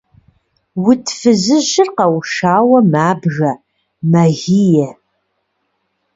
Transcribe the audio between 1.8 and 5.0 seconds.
къэушауэ мабгэ, мэгие.